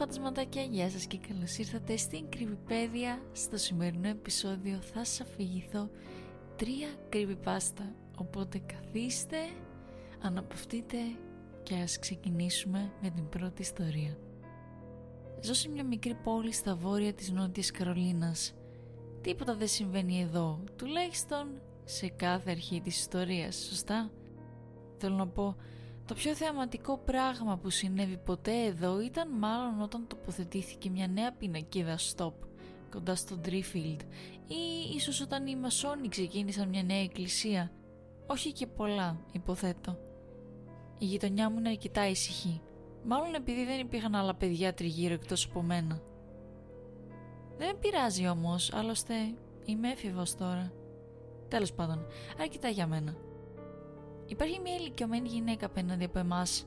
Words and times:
φαντασματάκια, 0.00 0.62
γεια 0.62 0.90
σας 0.90 1.06
και 1.06 1.18
καλώς 1.28 1.58
ήρθατε 1.58 1.96
στην 1.96 2.28
Κρυβιπέδια. 2.28 3.22
Στο 3.32 3.56
σημερινό 3.56 4.08
επεισόδιο 4.08 4.80
θα 4.80 5.04
σας 5.04 5.20
αφηγηθώ 5.20 5.90
τρία 6.56 6.88
κρυβιπάστα. 7.08 7.94
Οπότε 8.16 8.58
καθίστε, 8.58 9.36
αναπαυτείτε 10.20 10.96
και 11.62 11.74
ας 11.74 11.98
ξεκινήσουμε 11.98 12.92
με 13.02 13.10
την 13.10 13.28
πρώτη 13.28 13.62
ιστορία. 13.62 14.16
Ζω 15.40 15.54
σε 15.54 15.68
μια 15.68 15.84
μικρή 15.84 16.14
πόλη 16.14 16.52
στα 16.52 16.74
βόρεια 16.74 17.12
της 17.12 17.30
Νότιας 17.30 17.70
Καρολίνας. 17.70 18.54
Τίποτα 19.20 19.54
δεν 19.54 19.68
συμβαίνει 19.68 20.20
εδώ, 20.20 20.64
τουλάχιστον 20.76 21.60
σε 21.84 22.08
κάθε 22.08 22.50
αρχή 22.50 22.80
της 22.80 22.98
ιστορίας, 22.98 23.66
σωστά; 23.68 24.10
Θέλω 24.96 25.14
να 25.14 25.26
πω, 25.28 25.56
το 26.10 26.16
πιο 26.16 26.34
θεαματικό 26.34 26.98
πράγμα 26.98 27.56
που 27.56 27.70
συνέβη 27.70 28.16
ποτέ 28.16 28.64
εδώ 28.64 29.00
ήταν 29.00 29.28
μάλλον 29.38 29.82
όταν 29.82 30.06
τοποθετήθηκε 30.06 30.90
μια 30.90 31.06
νέα 31.08 31.32
πινακίδα 31.32 31.98
stop 31.98 32.32
κοντά 32.90 33.14
στο 33.14 33.40
Driffield 33.44 34.00
ή 34.46 34.94
ίσως 34.96 35.20
όταν 35.20 35.46
οι 35.46 35.56
μασόνοι 35.56 36.08
ξεκίνησαν 36.08 36.68
μια 36.68 36.82
νέα 36.82 37.02
εκκλησία. 37.02 37.70
Όχι 38.26 38.52
και 38.52 38.66
πολλά, 38.66 39.20
υποθέτω. 39.32 39.98
Η 40.98 41.04
γειτονιά 41.04 41.50
μου 41.50 41.58
είναι 41.58 41.68
αρκετά 41.68 42.08
ησυχή. 42.08 42.60
Μάλλον 43.04 43.34
επειδή 43.34 43.64
δεν 43.64 43.78
υπήρχαν 43.78 44.14
άλλα 44.14 44.34
παιδιά 44.34 44.74
τριγύρω 44.74 45.14
εκτός 45.14 45.44
από 45.44 45.62
μένα. 45.62 46.00
Δεν 47.58 47.66
με 47.66 47.74
πειράζει 47.80 48.28
όμως, 48.28 48.72
άλλωστε 48.72 49.14
είμαι 49.64 49.90
έφηβος 49.90 50.34
τώρα. 50.34 50.72
Τέλος 51.48 51.72
πάντων, 51.72 52.06
αρκετά 52.40 52.68
για 52.68 52.86
μένα. 52.86 53.14
Υπάρχει 54.30 54.60
μια 54.60 54.74
ηλικιωμένη 54.74 55.28
γυναίκα 55.28 55.66
απέναντι 55.66 56.04
από 56.04 56.18
εμάς. 56.18 56.66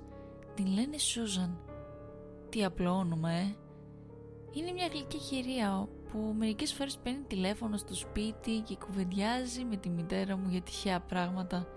Την 0.53 0.66
λένε 0.66 0.97
Σούζαν. 0.97 1.59
Τι 2.50 2.64
απλό 2.64 2.92
όνομα, 2.92 3.31
ε. 3.31 3.56
Είναι 4.52 4.72
μια 4.72 4.88
γλυκή 4.88 5.17
χειρία 5.17 5.88
που 6.11 6.34
μερικές 6.38 6.73
φορές 6.73 6.97
παίρνει 6.97 7.23
τηλέφωνο 7.28 7.78
στο 7.78 7.95
σπίτι 7.95 8.59
και 8.59 8.75
κουβεντιάζει 8.86 9.64
με 9.64 9.75
τη 9.75 9.89
μητέρα 9.89 10.38
μου 10.38 10.50
για 10.50 10.61
τυχαία 10.61 11.00
πράγματα. 11.00 11.67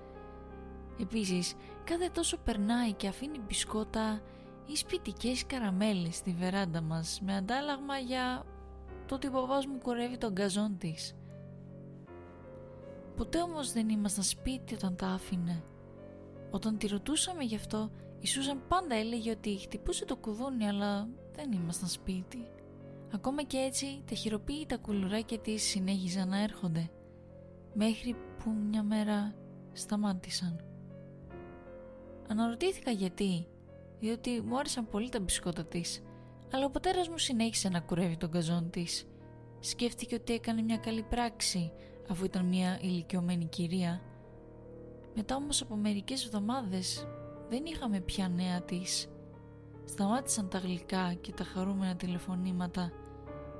Επίσης, 1.00 1.54
κάθε 1.84 2.08
τόσο 2.08 2.36
περνάει 2.36 2.92
και 2.92 3.08
αφήνει 3.08 3.40
μπισκότα 3.46 4.20
ή 4.66 4.76
σπιτικές 4.76 5.46
καραμέλες 5.46 6.16
στη 6.16 6.30
βεράντα 6.38 6.80
μας 6.80 7.20
με 7.24 7.36
αντάλλαγμα 7.36 7.98
για 7.98 8.44
το 9.06 9.14
ότι 9.14 9.26
ο 9.26 9.30
παπάς 9.30 9.66
μου 9.66 9.78
κορεύει 9.78 10.18
τον 10.18 10.32
γκαζόν 10.32 10.78
της. 10.78 11.16
Ποτέ 13.16 13.42
όμως 13.42 13.72
δεν 13.72 13.88
ήμασταν 13.88 14.24
σπίτι 14.24 14.74
όταν 14.74 14.96
τα 14.96 15.06
άφηνε. 15.06 15.62
Όταν 16.56 16.78
τη 16.78 16.86
ρωτούσαμε 16.86 17.44
γι' 17.44 17.54
αυτό, 17.54 17.90
η 18.20 18.26
Σούζαν 18.26 18.62
πάντα 18.68 18.94
έλεγε 18.94 19.30
ότι 19.30 19.58
χτυπούσε 19.58 20.04
το 20.04 20.16
κουδούνι 20.16 20.68
αλλά 20.68 21.08
δεν 21.34 21.52
ήμασταν 21.52 21.88
σπίτι. 21.88 22.46
Ακόμα 23.14 23.42
και 23.42 23.56
έτσι 23.56 24.02
τα 24.06 24.14
χειροποίητα 24.14 24.76
κουλουράκια 24.76 25.38
της 25.38 25.62
συνέχιζαν 25.62 26.28
να 26.28 26.42
έρχονται 26.42 26.90
μέχρι 27.74 28.16
που 28.38 28.50
μια 28.50 28.82
μέρα 28.82 29.34
σταμάτησαν. 29.72 30.64
Αναρωτήθηκα 32.28 32.90
γιατί, 32.90 33.46
διότι 34.00 34.40
μου 34.40 34.58
άρεσαν 34.58 34.88
πολύ 34.88 35.08
τα 35.08 35.20
μπισκότα 35.20 35.64
της, 35.64 36.02
αλλά 36.52 36.64
ο 36.64 36.70
πατέρας 36.70 37.08
μου 37.08 37.18
συνέχισε 37.18 37.68
να 37.68 37.80
κουρεύει 37.80 38.16
τον 38.16 38.30
καζόν 38.30 38.70
της. 38.70 39.06
Σκέφτηκε 39.60 40.14
ότι 40.14 40.32
έκανε 40.32 40.62
μια 40.62 40.76
καλή 40.76 41.02
πράξη 41.02 41.72
αφού 42.08 42.24
ήταν 42.24 42.44
μια 42.44 42.78
ηλικιωμένη 42.82 43.44
κυρία 43.44 44.00
μετά 45.16 45.36
όμως 45.36 45.62
από 45.62 45.76
μερικές 45.76 46.24
εβδομάδες 46.24 47.06
δεν 47.48 47.64
είχαμε 47.64 48.00
πια 48.00 48.28
νέα 48.28 48.62
της. 48.62 49.08
Σταμάτησαν 49.84 50.48
τα 50.48 50.58
γλυκά 50.58 51.14
και 51.20 51.32
τα 51.32 51.44
χαρούμενα 51.44 51.96
τηλεφωνήματα. 51.96 52.92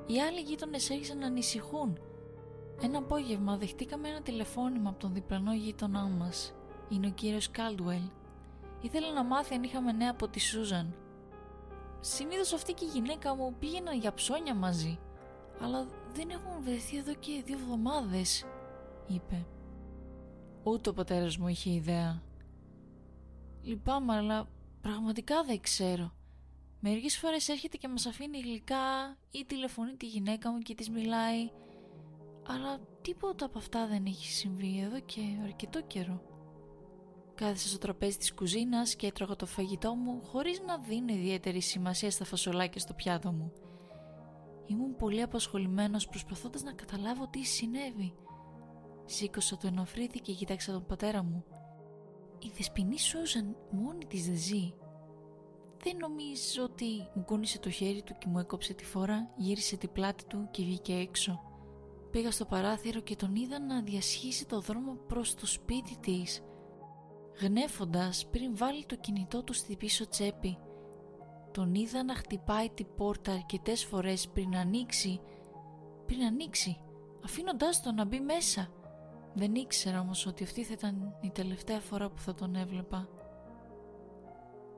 Οι 0.07 0.21
άλλοι 0.21 0.41
γείτονες 0.41 0.91
άρχισαν 0.91 1.19
να 1.19 1.27
ανησυχούν. 1.27 1.99
Ένα 2.83 2.99
απόγευμα 2.99 3.57
δεχτήκαμε 3.57 4.09
ένα 4.09 4.23
τηλεφώνημα 4.23 4.91
από 4.91 4.99
τον 4.99 5.13
διπλανό 5.13 5.55
γείτονά 5.55 6.03
μας. 6.03 6.55
Είναι 6.89 7.07
ο 7.07 7.11
κύριος 7.11 7.51
Κάλτουελ. 7.51 8.03
Ήθελε 8.81 9.11
να 9.13 9.25
μάθει 9.25 9.55
αν 9.55 9.63
είχαμε 9.63 9.93
νέα 9.93 10.11
από 10.11 10.29
τη 10.29 10.41
Σούζαν. 10.41 10.95
Συνήθως 12.01 12.53
αυτή 12.53 12.73
και 12.73 12.85
η 12.85 12.89
γυναίκα 12.89 13.35
μου 13.35 13.55
πήγαιναν 13.59 13.99
για 13.99 14.15
ψώνια 14.15 14.55
μαζί. 14.55 14.99
Αλλά 15.61 15.87
δεν 16.15 16.31
έχουν 16.31 16.63
βρεθεί 16.63 16.97
εδώ 16.97 17.15
και 17.15 17.43
δύο 17.45 17.59
εβδομάδες, 17.59 18.45
είπε. 19.07 19.47
Ούτε 20.67 20.89
ο 20.89 20.93
πατέρας 20.93 21.37
μου 21.37 21.49
είχε 21.49 21.71
ιδέα. 21.71 22.23
Λυπάμαι, 23.63 24.17
αλλά 24.17 24.49
πραγματικά 24.81 25.45
δεν 25.45 25.61
ξέρω. 25.61 26.13
Μερικές 26.81 27.19
φορές 27.19 27.49
έρχεται 27.49 27.77
και 27.77 27.89
μας 27.89 28.07
αφήνει 28.07 28.41
γλυκά 28.41 29.17
ή 29.31 29.45
τηλεφωνεί 29.45 29.97
τη 29.97 30.07
γυναίκα 30.07 30.53
μου 30.53 30.59
και 30.59 30.75
της 30.75 30.91
μιλάει. 30.91 31.51
Αλλά 32.47 32.81
τίποτα 33.03 33.45
από 33.45 33.59
αυτά 33.59 33.87
δεν 33.87 34.05
έχει 34.07 34.27
συμβεί 34.27 34.81
εδώ 34.81 35.01
και 35.01 35.21
αρκετό 35.43 35.83
καιρό. 35.83 36.23
Κάθισα 37.35 37.69
στο 37.69 37.79
τραπέζι 37.79 38.17
της 38.17 38.35
κουζίνας 38.35 38.97
και 38.97 39.07
έτρωγα 39.07 39.37
το 39.37 39.47
φαγητό 39.47 39.95
μου 39.95 40.23
χωρίς 40.23 40.61
να 40.67 40.79
δίνω 40.79 41.15
ιδιαίτερη 41.15 41.61
σημασία 41.61 42.11
στα 42.11 42.25
φασολάκια 42.25 42.81
στο 42.81 42.95
πιάτο 42.95 43.33
μου. 43.33 43.53
Ήμουν 44.67 44.97
πολύ 44.97 45.23
απασχολημένος 45.23 46.09
προσπαθώντας 46.09 46.63
να 46.63 46.73
καταλάβω 46.73 47.29
τι 47.29 47.43
συνέβη. 47.45 48.15
Σήκωσα 49.07 49.57
το 49.57 49.67
ενοφρίδι 49.67 50.21
και 50.21 50.33
κοίταξα 50.33 50.73
τον 50.73 50.87
πατέρα 50.87 51.23
μου. 51.23 51.45
Η 52.39 52.53
δεσποινή 52.57 52.99
Σούζαν 52.99 53.57
μόνη 53.71 54.05
της 54.05 54.27
δεν 54.27 54.37
ζει. 54.37 54.75
Δεν 55.83 55.97
νομίζω 55.97 56.63
ότι 56.63 57.09
μου 57.15 57.25
κούνησε 57.25 57.59
το 57.59 57.71
χέρι 57.71 58.03
του 58.03 58.15
και 58.19 58.27
μου 58.29 58.39
έκοψε 58.39 58.75
τη 58.75 58.85
φορά, 58.85 59.31
γύρισε 59.37 59.77
την 59.77 59.93
πλάτη 59.93 60.25
του 60.25 60.49
και 60.51 60.63
βγήκε 60.63 60.95
έξω. 60.95 61.41
Πήγα 62.11 62.31
στο 62.31 62.45
παράθυρο 62.45 63.01
και 63.01 63.17
τον 63.17 63.35
είδα 63.35 63.59
να 63.61 63.83
διασχίσει 63.83 64.47
το 64.47 64.61
δρόμο 64.61 64.93
προς 64.93 65.35
το 65.35 65.47
σπίτι 65.47 65.97
της. 66.01 66.43
Γνέφοντας 67.41 68.27
πριν 68.27 68.57
βάλει 68.57 68.87
το 68.87 68.97
κινητό 68.97 69.43
του 69.43 69.53
στη 69.53 69.77
πίσω 69.77 70.09
τσέπη. 70.09 70.59
Τον 71.53 71.75
είδα 71.75 72.05
να 72.05 72.15
χτυπάει 72.15 72.71
την 72.71 72.87
πόρτα 72.97 73.33
αρκετές 73.33 73.85
φορές 73.85 74.29
πριν 74.29 74.57
ανοίξει, 74.57 75.21
πριν 76.07 76.23
ανοίξει, 76.23 76.81
αφήνοντάς 77.25 77.83
τον 77.83 77.95
να 77.95 78.05
μπει 78.05 78.21
μέσα. 78.21 78.71
Δεν 79.39 79.55
ήξερα 79.55 80.01
όμως 80.01 80.27
ότι 80.27 80.45
αυτή 80.45 80.65
θα 80.65 80.73
ήταν 80.73 81.17
η 81.21 81.31
τελευταία 81.31 81.81
φορά 81.81 82.09
που 82.09 82.21
θα 82.21 82.35
τον 82.35 82.55
έβλεπα. 82.55 83.09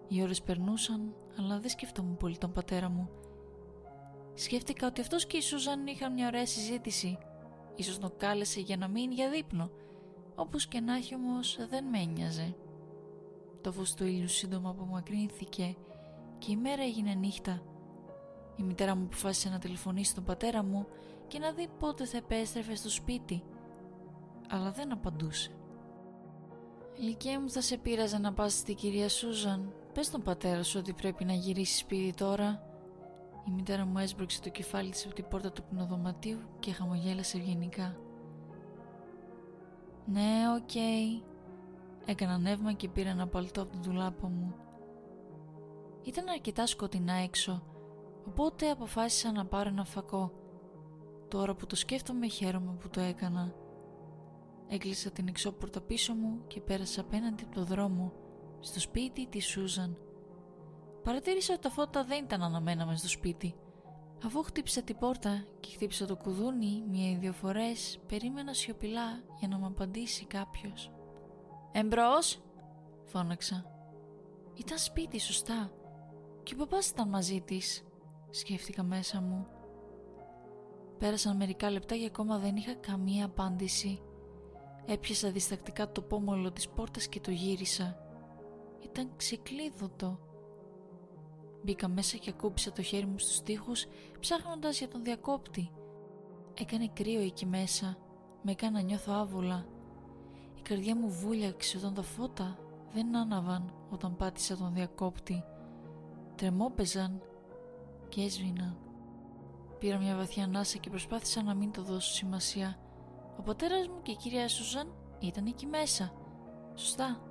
Οι 0.09 0.23
ώρες 0.23 0.43
περνούσαν, 0.43 1.15
αλλά 1.39 1.61
δεν 1.61 1.71
σκεφτόμουν 1.71 2.17
πολύ 2.17 2.39
τον 2.39 2.53
πατέρα 2.53 2.89
μου. 2.89 3.09
Σκέφτηκα 4.35 4.87
ότι 4.87 5.01
αυτός 5.01 5.27
και 5.27 5.37
η 5.37 5.41
Σούζαν 5.41 5.87
είχαν 5.87 6.13
μια 6.13 6.27
ωραία 6.27 6.47
συζήτηση. 6.47 7.19
Ίσως 7.75 7.99
τον 7.99 8.13
κάλεσε 8.17 8.61
για 8.61 8.77
να 8.77 8.89
μείνει 8.89 9.15
για 9.15 9.31
δείπνο. 9.31 9.71
Όπως 10.35 10.67
και 10.67 10.81
να 10.81 10.95
έχει 10.95 11.15
όμως 11.15 11.59
δεν 11.69 11.85
με 11.85 11.99
ένοιαζε. 11.99 12.57
Το 13.61 13.73
φως 13.73 13.95
του 13.95 14.05
ήλιου 14.05 14.29
σύντομα 14.29 14.71
απομακρύνθηκε 14.71 15.77
και 16.39 16.53
η 16.53 16.57
μέρα 16.57 16.83
έγινε 16.83 17.15
νύχτα. 17.15 17.63
Η 18.57 18.63
μητέρα 18.63 18.95
μου 18.95 19.05
αποφάσισε 19.05 19.49
να 19.49 19.59
τηλεφωνήσει 19.59 20.15
τον 20.15 20.25
πατέρα 20.25 20.63
μου 20.63 20.87
και 21.27 21.39
να 21.39 21.53
δει 21.53 21.69
πότε 21.79 22.05
θα 22.05 22.17
επέστρεφε 22.17 22.75
στο 22.75 22.91
σπίτι 22.91 23.43
αλλά 24.49 24.71
δεν 24.71 24.93
απαντούσε. 24.93 25.51
Λυκέ 26.99 27.39
μου 27.39 27.51
θα 27.51 27.61
σε 27.61 27.77
πείραζε 27.77 28.19
να 28.19 28.33
πας 28.33 28.53
στη 28.53 28.75
κυρία 28.75 29.09
Σούζαν. 29.09 29.73
Πες 29.93 30.11
τον 30.11 30.23
πατέρα 30.23 30.63
σου 30.63 30.79
ότι 30.79 30.93
πρέπει 30.93 31.25
να 31.25 31.33
γυρίσεις 31.33 31.79
σπίτι 31.79 32.13
τώρα. 32.17 32.63
Η 33.47 33.51
μητέρα 33.51 33.85
μου 33.85 33.99
έσπρωξε 33.99 34.41
το 34.41 34.49
κεφάλι 34.49 34.91
της 34.91 35.05
από 35.05 35.15
την 35.15 35.29
πόρτα 35.29 35.53
του 35.53 35.63
υπνοδωματίου 35.63 36.39
και 36.59 36.73
χαμογέλασε 36.73 37.37
ευγενικά. 37.37 37.97
Ναι, 40.05 40.43
OK. 40.57 40.69
Okay. 40.75 41.23
Έκανα 42.05 42.39
νεύμα 42.39 42.73
και 42.73 42.89
πήρα 42.89 43.11
ένα 43.11 43.27
παλτό 43.27 43.63
από 43.63 43.71
την 43.71 43.83
ντουλάπα 43.83 44.29
μου. 44.29 44.55
Ήταν 46.03 46.29
αρκετά 46.29 46.67
σκοτεινά 46.67 47.13
έξω, 47.13 47.63
οπότε 48.27 48.71
αποφάσισα 48.71 49.33
να 49.33 49.47
πάρω 49.47 49.69
ένα 49.69 49.85
φακό. 49.85 50.33
Τώρα 51.29 51.55
που 51.55 51.67
το 51.67 51.77
σκέφτομαι 51.77 52.27
χαίρομαι 52.27 52.77
που 52.81 52.89
το 52.89 53.01
έκανα. 53.01 53.55
Έκλεισα 54.69 55.11
την 55.11 55.29
εξώπορτα 55.29 55.81
πίσω 55.81 56.15
μου 56.15 56.41
και 56.47 56.61
πέρασα 56.61 57.01
απέναντι 57.01 57.45
από 57.45 57.55
το 57.55 57.65
δρόμο, 57.65 58.13
στο 58.61 58.81
σπίτι 58.81 59.27
της 59.27 59.47
Σούζαν. 59.47 59.99
Παρατήρησα 61.03 61.53
ότι 61.53 61.63
τα 61.63 61.71
φώτα 61.71 62.05
δεν 62.05 62.25
ήταν 62.25 62.43
αναμένα 62.43 62.87
μες 62.87 62.99
στο 62.99 63.09
σπίτι. 63.09 63.55
Αφού 64.25 64.43
χτύπησα 64.43 64.83
την 64.83 64.99
πόρτα 64.99 65.45
και 65.61 65.69
χτύπησα 65.75 66.07
το 66.07 66.17
κουδούνι 66.17 66.85
μία 66.91 67.11
ή 67.11 67.17
δύο 67.17 67.33
φορές, 67.33 67.99
περίμενα 68.07 68.53
σιωπηλά 68.53 69.23
για 69.39 69.49
να 69.49 69.59
μου 69.59 69.67
απαντήσει 69.67 70.25
κάποιος. 70.25 70.91
«Εμπρός!» 71.73 72.41
φώναξα. 73.09 73.65
Ήταν 74.55 74.79
σπίτι, 74.79 75.21
σωστά. 75.21 75.71
Και 76.43 76.55
ο 76.55 76.57
παπάς 76.57 76.89
ήταν 76.89 77.09
μαζί 77.09 77.41
της, 77.41 77.83
σκέφτηκα 78.31 78.83
μέσα 78.83 79.21
μου. 79.21 79.47
Πέρασαν 80.99 81.37
μερικά 81.37 81.71
λεπτά 81.71 81.97
και 81.97 82.07
ακόμα 82.07 82.39
δεν 82.39 82.57
είχα 82.57 82.75
καμία 82.75 83.25
απάντηση. 83.25 84.03
Έπιασα 84.91 85.31
διστακτικά 85.31 85.93
το 85.93 86.03
πόμολο 86.03 86.53
της 86.53 86.69
πόρτας 86.69 87.09
και 87.09 87.21
το 87.21 87.31
γύρισα. 87.31 87.97
Ήταν 88.85 89.11
ξεκλείδωτο. 89.17 90.19
Μπήκα 91.63 91.89
μέσα 91.89 92.17
και 92.17 92.31
ακούμπησα 92.31 92.73
το 92.73 92.83
χέρι 92.83 93.07
μου 93.07 93.19
στους 93.19 93.43
τοίχους 93.43 93.87
ψάχνοντας 94.21 94.79
για 94.79 94.89
τον 94.89 95.05
διακόπτη. 95.05 95.71
Έκανε 96.55 96.89
κρύο 96.89 97.21
εκεί 97.21 97.47
μέσα. 97.47 97.99
Με 98.43 98.51
έκανε 98.51 98.79
να 98.79 98.85
νιώθω 98.85 99.13
άβολα. 99.13 99.67
Η 100.55 100.61
καρδιά 100.63 100.97
μου 100.97 101.09
βούλιαξε 101.09 101.77
όταν 101.77 101.95
τα 101.95 102.03
φώτα 102.03 102.59
δεν 102.93 103.17
άναβαν 103.17 103.73
όταν 103.91 104.17
πάτησα 104.17 104.57
τον 104.57 104.75
διακόπτη. 104.75 105.45
Τρεμόπαιζαν 106.35 107.23
και 108.09 108.23
έσβηναν. 108.23 108.79
Πήρα 109.79 109.99
μια 109.99 110.17
βαθιά 110.17 110.45
ανάσα 110.45 110.79
και 110.79 110.91
προσπάθησα 110.91 111.43
να 111.43 111.55
μην 111.55 111.73
το 111.73 111.83
δώσω 111.83 112.13
σημασία. 112.13 112.79
Ο 113.39 113.43
πατέρας 113.43 113.89
μου 113.89 114.03
και 114.03 114.11
η 114.11 114.17
κυρία 114.17 114.49
Σούζαν 114.49 114.95
ήταν 115.19 115.47
εκεί 115.47 115.67
μέσα. 115.67 116.13
Σωστά. 116.75 117.23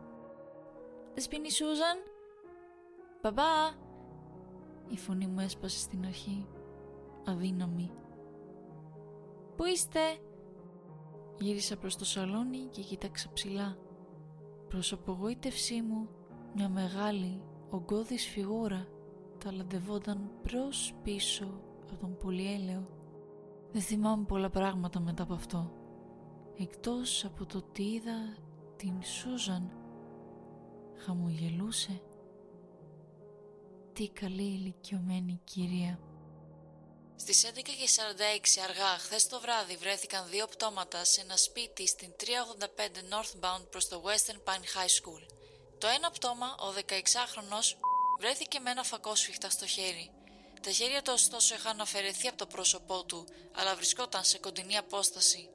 Δεσποινή 1.14 1.52
Σούζαν; 1.52 1.98
Μπαμπά. 3.22 3.44
Η 4.90 4.98
φωνή 4.98 5.28
μου 5.28 5.40
έσπασε 5.40 5.80
στην 5.80 6.06
αρχή. 6.06 6.48
Αδύναμη. 7.26 7.92
Πού 9.56 9.66
είστε; 9.66 10.00
Γύρισα 11.40 11.78
προς 11.78 11.96
το 11.96 12.06
σαλόνι 12.06 12.68
και 12.72 12.82
κοίταξα 12.82 13.30
ψηλά. 13.34 13.78
Προς 14.68 14.94
απογοήτευσή 14.94 15.82
μου, 15.82 16.10
μια 16.56 16.70
μεγάλη, 16.70 17.42
ογκώδης 17.70 18.28
φιγούρα 18.28 18.88
ταλαντευόταν 19.38 20.32
προς 20.42 20.94
πίσω 21.04 21.62
από 21.82 21.96
τον 22.00 22.18
πολυέλαιο. 22.18 22.88
Δεν 23.72 23.82
θυμάμαι 23.82 24.26
πολλά 24.26 24.50
πράγματα 24.50 25.00
μετά 25.00 25.24
από 25.24 25.34
αυτό. 25.34 25.72
Εκτός 26.60 27.26
από 27.26 27.46
το 27.46 27.58
ότι 27.58 27.84
είδα 27.84 28.38
την 28.78 29.04
Σούζαν. 29.04 29.72
Χαμογελούσε. 31.06 32.02
Τι 33.94 34.10
καλή 34.10 34.44
ηλικιωμένη 34.44 35.42
κυρία. 35.44 36.00
Στις 37.16 37.46
11.46 37.46 38.62
αργά 38.64 38.98
χθες 38.98 39.28
το 39.28 39.40
βράδυ 39.40 39.76
βρέθηκαν 39.76 40.30
δύο 40.30 40.48
πτώματα 40.48 41.04
σε 41.04 41.22
ένα 41.22 41.38
σπίτι 41.38 41.88
στην 41.88 42.14
385 42.18 42.26
northbound 43.14 43.66
προς 43.70 43.88
το 43.88 44.04
Western 44.06 44.52
Pine 44.52 44.66
High 44.76 44.94
School. 45.02 45.24
Το 45.78 45.88
ένα 45.88 46.12
πτώμα, 46.12 46.56
ο 46.60 46.74
16χρονος, 46.78 47.76
βρέθηκε 48.20 48.60
με 48.60 48.72
ένα 48.72 48.84
φακό 48.84 49.16
σφιχτά 49.16 49.50
στο 49.50 49.66
χέρι. 49.66 50.12
Τα 50.62 50.72
χέρια 50.72 51.02
του 51.02 51.12
ωστόσο 51.14 51.56
είχαν 51.56 51.82
αφαιρεθεί 51.82 52.28
από 52.28 52.38
το 52.38 52.46
πρόσωπό 52.46 53.04
του, 53.04 53.26
αλλά 53.56 53.76
βρισκόταν 53.76 54.24
σε 54.24 54.38
κοντινή 54.38 54.78
απόσταση. 54.78 55.50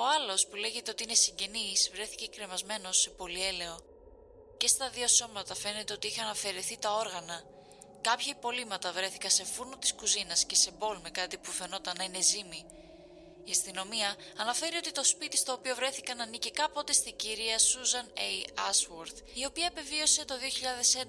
Ο 0.00 0.02
άλλος 0.16 0.46
που 0.46 0.56
λέγεται 0.56 0.90
ότι 0.90 1.02
είναι 1.02 1.14
συγγενής 1.14 1.90
βρέθηκε 1.94 2.26
κρεμασμένος 2.26 3.00
σε 3.00 3.10
πολυέλαιο. 3.10 3.78
Και 4.56 4.66
στα 4.66 4.90
δύο 4.90 5.08
σώματα 5.08 5.54
φαίνεται 5.54 5.92
ότι 5.92 6.06
είχαν 6.06 6.28
αφαιρεθεί 6.28 6.78
τα 6.78 6.94
όργανα, 6.94 7.44
Κάποια 8.00 8.34
υπολείμματα 8.36 8.92
βρέθηκαν 8.92 9.30
σε 9.30 9.44
φούρνο 9.44 9.76
της 9.76 9.94
κουζίνας 9.94 10.44
και 10.44 10.54
σε 10.54 10.70
μπολ 10.70 10.98
με 11.02 11.10
κάτι 11.10 11.38
που 11.38 11.50
φαινόταν 11.50 11.94
να 11.98 12.04
είναι 12.04 12.20
ζύμη. 12.20 12.64
Η 13.44 13.50
αστυνομία 13.50 14.16
αναφέρει 14.36 14.76
ότι 14.76 14.92
το 14.92 15.04
σπίτι 15.04 15.36
στο 15.36 15.52
οποίο 15.52 15.74
βρέθηκαν 15.74 16.20
ανήκει 16.20 16.50
κάποτε 16.50 16.92
στην 16.92 17.16
κυρία 17.16 17.58
Susan 17.58 18.06
A. 18.18 18.50
Ashworth, 18.70 19.18
η 19.34 19.44
οποία 19.44 19.66
επιβίωσε 19.66 20.24
το 20.24 20.34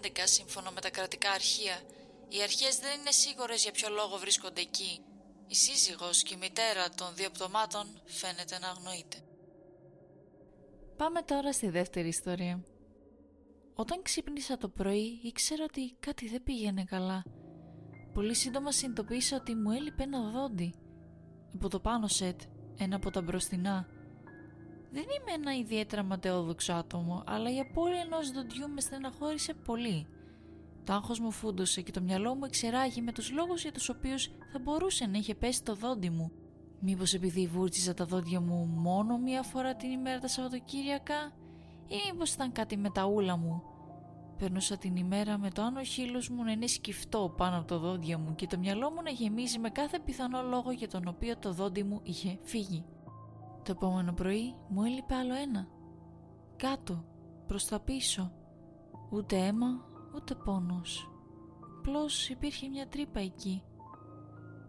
2011 0.02 0.08
σύμφωνα 0.24 0.72
με 0.72 0.82
τα 0.82 0.90
κρατικά 0.90 1.32
αρχεία. 1.32 1.82
Οι 2.30 2.42
αρχές 2.42 2.78
δεν 2.78 3.00
είναι 3.00 3.12
σίγουρες 3.12 3.62
για 3.64 3.72
ποιο 3.72 3.90
λόγο 3.90 4.18
βρίσκονται 4.18 4.62
εκεί. 4.62 5.02
Η 5.52 5.56
σύζυγος 5.56 6.24
και 6.24 6.34
η 6.34 6.38
μητέρα 6.38 6.90
των 6.90 7.08
δύο 7.16 7.30
πτωμάτων 7.30 7.86
φαίνεται 8.06 8.60
να 8.60 8.68
αγνοείται. 8.68 9.18
Πάμε 10.98 11.22
τώρα 11.22 11.54
στη 11.54 11.70
δεύτερη 11.70 12.08
ιστορία. 12.08 12.64
Όταν 13.76 14.02
ξύπνησα 14.02 14.58
το 14.58 14.68
πρωί 14.70 15.20
ήξερα 15.24 15.64
ότι 15.64 15.96
κάτι 16.00 16.28
δεν 16.28 16.44
πήγαινε 16.44 16.84
καλά. 16.84 17.24
Πολύ 18.14 18.36
σύντομα 18.36 18.72
συνειδητοποίησα 18.72 19.38
ότι 19.38 19.56
μου 19.56 19.72
έλειπε 19.72 20.04
ένα 20.04 20.30
δόντι. 20.30 20.74
Από 21.54 21.70
το 21.70 21.80
πάνω 21.80 22.08
σετ, 22.08 22.42
ένα 22.78 22.96
από 22.96 23.12
τα 23.12 23.22
μπροστινά. 23.22 23.88
Δεν 24.92 25.04
είμαι 25.04 25.32
ένα 25.36 25.58
ιδιαίτερα 25.58 26.04
ματαιόδοξο 26.04 26.74
άτομο, 26.74 27.24
αλλά 27.26 27.54
η 27.54 27.60
απώλεια 27.60 28.00
ενός 28.00 28.32
δοντιού 28.32 28.70
με 28.70 28.82
στεναχώρησε 28.82 29.54
πολύ. 29.54 30.08
Το 30.90 30.96
άγχο 30.96 31.14
μου 31.22 31.32
φούντωσε 31.32 31.82
και 31.82 31.92
το 31.92 32.02
μυαλό 32.02 32.36
μου 32.36 32.46
εξεράγει 32.46 33.02
με 33.02 33.12
τους 33.12 33.32
λόγους 33.32 33.62
για 33.62 33.72
τους 33.72 33.90
οποίους 33.90 34.30
θα 34.52 34.60
μπορούσε 34.60 35.06
να 35.06 35.18
είχε 35.18 35.36
πέσει 35.36 35.64
το 35.64 35.76
δόντι 35.76 36.10
μου. 36.10 36.32
Μήπως 36.80 37.14
επειδή 37.14 37.48
βούρτιζα 37.48 37.94
τα 37.94 38.06
δόντια 38.06 38.42
μου 38.42 38.66
μόνο 38.66 39.18
μία 39.18 39.44
φορά 39.44 39.76
την 39.76 39.92
ημέρα 39.92 40.20
τα 40.20 40.28
Σαββατοκύριακα, 40.28 41.32
ή 41.88 42.12
μήπως 42.12 42.34
ήταν 42.34 42.52
κάτι 42.52 42.78
με 42.78 42.90
τα 42.90 43.06
ούλα 43.06 43.38
μου. 43.38 43.64
Περνούσα 44.38 44.78
την 44.78 44.96
ημέρα 44.96 45.38
με 45.38 45.50
το 45.50 45.62
άνω 45.62 45.84
χείλος 45.84 46.30
μου 46.30 46.44
να 46.44 46.52
είναι 46.52 46.68
σκυφτό 46.68 47.34
πάνω 47.38 47.58
από 47.58 47.68
το 47.68 47.80
δόντια 47.80 48.18
μου 48.18 48.36
και 48.36 48.48
το 48.48 48.58
μυαλό 48.58 48.92
μου 48.92 49.02
να 49.02 49.10
γεμίζει 49.10 49.60
με 49.60 49.70
κάθε 49.70 50.00
πιθανό 50.00 50.42
λόγο 50.42 50.72
για 50.72 50.88
τον 50.88 51.08
οποίο 51.08 51.38
το 51.38 51.54
δόντι 51.54 51.84
μου 51.84 52.00
είχε 52.04 52.40
φύγει. 52.42 52.86
Το 53.64 53.72
επόμενο 53.72 54.14
πρωί 54.14 54.56
μου 54.70 54.84
έλειπε 54.84 55.16
άλλο 55.16 55.34
ένα. 55.34 55.68
Κάτω, 56.56 57.06
προς 57.48 57.66
τα 57.66 57.80
πίσω. 57.80 58.32
Ούτε 59.12 59.38
αίμα, 59.38 59.89
ούτε 60.16 60.36
πόνος. 60.36 61.12
Απλώς 61.78 62.30
υπήρχε 62.30 62.68
μια 62.68 62.88
τρύπα 62.88 63.20
εκεί. 63.20 63.64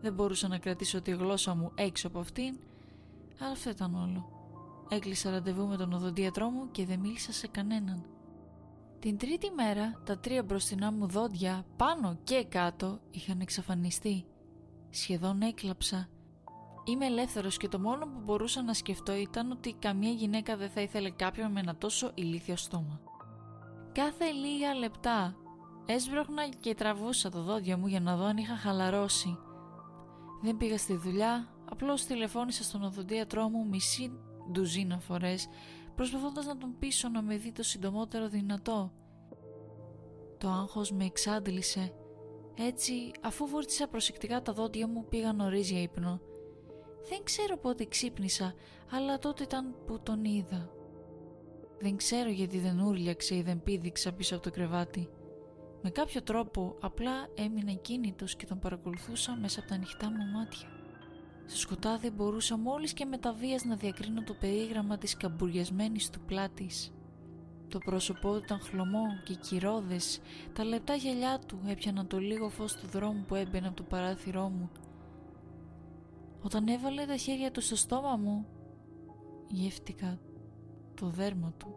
Δεν 0.01 0.13
μπορούσα 0.13 0.49
να 0.49 0.59
κρατήσω 0.59 1.03
τη 1.03 1.11
γλώσσα 1.11 1.55
μου 1.55 1.73
έξω 1.75 2.07
από 2.07 2.19
αυτήν, 2.19 2.59
αλλά 3.41 3.51
αυτό 3.51 3.71
ήταν 3.71 3.95
όλο. 3.95 4.29
Έκλεισα 4.89 5.31
ραντεβού 5.31 5.67
με 5.67 5.77
τον 5.77 5.93
οδοντίατρό 5.93 6.51
μου 6.51 6.71
και 6.71 6.87
δεν 6.87 6.99
μίλησα 7.01 7.33
σε 7.33 7.47
κανέναν. 7.47 8.05
Την 8.99 9.19
τρίτη 9.19 9.51
μέρα 9.51 10.01
τα 10.05 10.19
τρία 10.19 10.43
μπροστινά 10.43 10.93
μου 10.93 11.07
δόντια 11.07 11.65
πάνω 11.77 12.19
και 12.25 12.45
κάτω 12.45 13.01
είχαν 13.11 13.41
εξαφανιστεί. 13.41 14.25
Σχεδόν 14.91 15.43
έκλαψα. 15.43 16.09
Είμαι 16.85 17.07
ελεύθερος 17.07 17.57
και 17.57 17.69
το 17.69 17.81
μόνο 17.81 18.07
που 18.07 18.21
μπορούσα 18.25 18.63
να 18.63 18.75
σκεφτώ 18.75 19.15
ήταν 19.15 19.51
ότι 19.51 19.77
καμία 19.79 20.11
γυναίκα 20.11 20.57
δεν 20.57 20.71
θα 20.71 20.81
ήθελε 20.81 21.11
κάποιον 21.11 21.53
με 21.53 21.61
ένα 21.61 21.77
τόσο 21.77 22.11
ηλίθιο 22.15 22.57
στόμα. 22.57 23.01
Κάθε 23.93 24.31
λίγα 24.31 24.75
λεπτά 24.75 25.37
έσβρωχνα 25.87 26.49
και 26.49 26.75
τραβούσα 26.75 27.31
το 27.31 27.43
δόντια 27.43 27.77
μου 27.77 27.87
για 27.87 28.01
να 28.01 28.17
δω 28.17 28.25
αν 28.25 28.37
είχα 28.37 28.57
χαλαρώσει. 28.57 29.39
Δεν 30.43 30.57
πήγα 30.57 30.79
στη 30.79 30.97
δουλειά, 30.97 31.49
απλώς 31.70 32.05
τηλεφώνησα 32.05 32.63
στον 32.63 32.82
οδοντίατρό 32.82 33.49
μου 33.49 33.69
μισή 33.69 34.13
ντουζίνα 34.53 34.99
φορές 34.99 35.49
προσπαθώντας 35.94 36.47
να 36.47 36.56
τον 36.56 36.79
πείσω 36.79 37.09
να 37.09 37.23
με 37.23 37.37
δει 37.37 37.53
το 37.53 37.63
συντομότερο 37.63 38.29
δυνατό. 38.29 38.93
Το 40.39 40.49
άγχος 40.49 40.93
με 40.93 41.05
εξάντλησε. 41.05 41.94
Έτσι, 42.55 43.11
αφού 43.23 43.47
βόρτισα 43.47 43.89
προσεκτικά 43.89 44.43
τα 44.43 44.53
δόντια 44.53 44.89
μου 44.89 45.06
πήγα 45.09 45.32
νωρίς 45.32 45.70
για 45.70 45.82
ύπνο. 45.82 46.20
Δεν 47.09 47.23
ξέρω 47.25 47.56
πότε 47.56 47.85
ξύπνησα, 47.85 48.55
αλλά 48.91 49.19
τότε 49.19 49.43
ήταν 49.43 49.75
που 49.87 50.01
τον 50.03 50.25
είδα. 50.25 50.70
Δεν 51.81 51.96
ξέρω 51.96 52.31
γιατί 52.31 52.58
δεν 52.58 52.81
ούρλιαξε 52.81 53.34
ή 53.34 53.43
δεν 53.43 53.63
πήδηξα 53.63 54.13
πίσω 54.13 54.34
από 54.34 54.44
το 54.44 54.51
κρεβάτι. 54.51 55.08
Με 55.82 55.91
κάποιο 55.91 56.22
τρόπο 56.22 56.77
απλά 56.81 57.13
έμεινα 57.34 57.72
κίνητος 57.72 58.37
και 58.37 58.46
τον 58.46 58.58
παρακολουθούσα 58.58 59.37
μέσα 59.41 59.60
από 59.60 59.69
τα 59.69 59.75
ανοιχτά 59.75 60.10
μου 60.10 60.39
μάτια. 60.39 60.69
Στο 61.46 61.58
σκοτάδι 61.58 62.10
μπορούσα 62.10 62.56
μόλις 62.56 62.93
και 62.93 63.05
με 63.05 63.19
τα 63.19 63.32
βίας 63.32 63.65
να 63.65 63.77
διακρίνω 63.77 64.22
το 64.22 64.34
περίγραμμα 64.41 64.99
της 64.99 65.17
καμπουριασμένης 65.17 66.10
του 66.10 66.20
πλάτης. 66.20 66.93
Το 67.69 67.79
πρόσωπό 67.79 68.32
του 68.32 68.43
ήταν 68.44 68.60
χλωμό 68.60 69.06
και 69.25 69.34
κυρώδες, 69.34 70.20
τα 70.53 70.65
λεπτά 70.65 70.94
γυαλιά 70.94 71.39
του 71.46 71.60
έπιαναν 71.67 72.06
το 72.06 72.19
λίγο 72.19 72.49
φως 72.49 72.75
του 72.75 72.87
δρόμου 72.87 73.25
που 73.29 73.34
έμπαινε 73.34 73.67
από 73.67 73.77
το 73.77 73.82
παράθυρό 73.82 74.49
μου. 74.49 74.70
Όταν 76.43 76.69
έβαλε 76.69 77.05
τα 77.05 77.17
χέρια 77.17 77.51
του 77.51 77.60
στο 77.60 77.77
στόμα 77.77 78.17
μου, 78.17 78.46
γεύτηκα 79.49 80.19
το 81.01 81.09
δέρμα 81.09 81.53
του. 81.59 81.75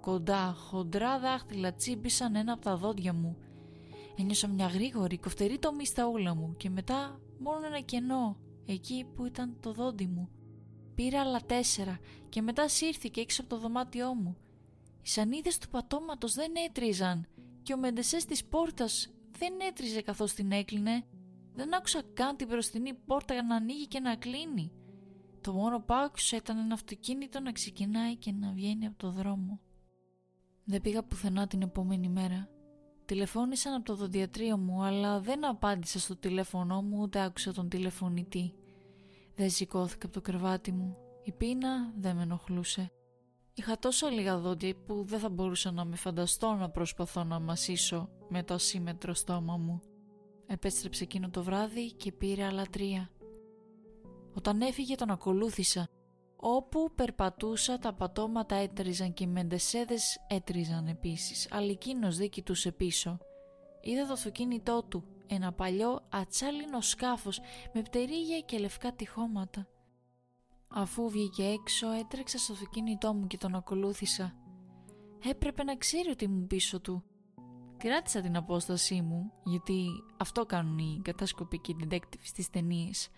Κοντά, 0.00 0.52
χοντρά 0.52 1.18
δάχτυλα 1.18 1.74
τσίμπησαν 1.74 2.34
ένα 2.34 2.52
από 2.52 2.62
τα 2.62 2.76
δόντια 2.76 3.12
μου. 3.12 3.36
Ένιωσα 4.16 4.48
μια 4.48 4.66
γρήγορη, 4.66 5.18
κοφτερή 5.18 5.58
τομή 5.58 5.86
στα 5.86 6.06
ούλα 6.06 6.34
μου 6.34 6.54
και 6.56 6.70
μετά 6.70 7.20
μόνο 7.38 7.66
ένα 7.66 7.80
κενό 7.80 8.36
εκεί 8.66 9.06
που 9.14 9.26
ήταν 9.26 9.56
το 9.60 9.72
δόντι 9.72 10.06
μου. 10.06 10.28
Πήρα 10.94 11.20
άλλα 11.20 11.40
τέσσερα 11.40 11.98
και 12.28 12.42
μετά 12.42 12.68
σύρθηκε 12.68 13.20
έξω 13.20 13.40
από 13.40 13.50
το 13.50 13.58
δωμάτιό 13.58 14.14
μου. 14.14 14.36
Οι 15.02 15.08
σανίδες 15.08 15.58
του 15.58 15.68
πατώματος 15.68 16.34
δεν 16.34 16.52
έτριζαν 16.68 17.26
και 17.62 17.72
ο 17.72 17.78
μεντεσές 17.78 18.24
της 18.24 18.44
πόρτας 18.44 19.10
δεν 19.38 19.52
έτριζε 19.68 20.02
καθώς 20.02 20.32
την 20.32 20.52
έκλεινε. 20.52 21.04
Δεν 21.54 21.74
άκουσα 21.74 22.02
καν 22.14 22.36
την 22.36 22.46
μπροστινή 22.46 22.94
πόρτα 22.94 23.42
να 23.42 23.56
ανοίγει 23.56 23.86
και 23.86 24.00
να 24.00 24.16
κλείνει. 24.16 24.72
Το 25.40 25.52
μόνο 25.52 25.80
που 25.80 25.94
άκουσα 25.94 26.36
ήταν 26.36 26.58
ένα 26.58 26.74
αυτοκίνητο 26.74 27.40
να 27.40 27.52
ξεκινάει 27.52 28.16
και 28.16 28.32
να 28.32 28.52
βγαίνει 28.52 28.86
από 28.86 28.98
το 28.98 29.10
δρόμο. 29.10 29.60
Δεν 30.64 30.80
πήγα 30.80 31.02
πουθενά 31.02 31.46
την 31.46 31.62
επόμενη 31.62 32.08
μέρα. 32.08 32.48
Τηλεφώνησαν 33.04 33.74
από 33.74 33.84
το 33.84 33.94
δοντιατρίο 33.94 34.56
μου, 34.56 34.82
αλλά 34.82 35.20
δεν 35.20 35.46
απάντησα 35.46 35.98
στο 35.98 36.16
τηλέφωνό 36.16 36.82
μου 36.82 36.98
ούτε 37.00 37.20
άκουσα 37.20 37.52
τον 37.52 37.68
τηλεφωνητή. 37.68 38.54
Δεν 39.34 39.50
σηκώθηκα 39.50 40.06
από 40.06 40.14
το 40.14 40.20
κρεβάτι 40.20 40.72
μου. 40.72 40.96
Η 41.22 41.32
πείνα 41.32 41.92
δεν 41.98 42.16
με 42.16 42.22
ενοχλούσε. 42.22 42.92
Είχα 43.54 43.78
τόσο 43.78 44.08
λίγα 44.08 44.38
δόντια 44.38 44.74
που 44.86 45.04
δεν 45.04 45.18
θα 45.18 45.28
μπορούσα 45.28 45.70
να 45.70 45.84
με 45.84 45.96
φανταστώ 45.96 46.52
να 46.54 46.70
προσπαθώ 46.70 47.24
να 47.24 47.40
μασίσω 47.40 48.08
με 48.28 48.42
το 48.42 48.54
ασύμετρο 48.54 49.14
στόμα 49.14 49.56
μου. 49.56 49.80
Επέστρεψε 50.46 51.02
εκείνο 51.02 51.30
το 51.30 51.42
βράδυ 51.42 51.92
και 51.92 52.12
πήρε 52.12 52.44
άλλα 52.44 52.66
τρία. 52.70 53.10
Όταν 54.40 54.60
έφυγε 54.60 54.94
τον 54.94 55.10
ακολούθησα. 55.10 55.88
Όπου 56.36 56.90
περπατούσα 56.94 57.78
τα 57.78 57.92
πατώματα 57.92 58.54
έτριζαν 58.54 59.12
και 59.12 59.24
οι 59.24 59.26
μεντεσέδες 59.26 60.20
έτριζαν 60.28 60.86
επίσης, 60.86 61.48
αλλά 61.50 61.70
εκείνος 61.70 62.16
δεν 62.16 62.28
κοιτούσε 62.28 62.72
πίσω. 62.72 63.18
Είδα 63.80 64.06
το 64.06 64.12
αυτοκίνητό 64.12 64.82
του, 64.88 65.04
ένα 65.26 65.52
παλιό 65.52 66.00
ατσάλινο 66.08 66.80
σκάφος 66.80 67.40
με 67.72 67.82
πτερίγια 67.82 68.40
και 68.40 68.58
λευκά 68.58 68.92
τυχώματα. 68.92 69.68
Αφού 70.68 71.08
βγήκε 71.10 71.42
έξω 71.42 71.90
έτρεξα 71.90 72.38
στο 72.38 72.52
αυτοκίνητό 72.52 73.14
μου 73.14 73.26
και 73.26 73.36
τον 73.36 73.54
ακολούθησα. 73.54 74.36
Έπρεπε 75.24 75.64
να 75.64 75.76
ξέρει 75.76 76.10
ότι 76.10 76.24
ήμουν 76.24 76.46
πίσω 76.46 76.80
του. 76.80 77.04
Κράτησα 77.76 78.20
την 78.20 78.36
απόστασή 78.36 79.00
μου, 79.00 79.32
γιατί 79.44 79.86
αυτό 80.18 80.46
κάνουν 80.46 80.78
οι 80.78 81.00
κατάσκοποι 81.04 81.58
και 81.58 81.72
οι 81.72 81.76
detectives 81.84 82.22
στις 82.22 82.50
ταινίες. 82.50 83.08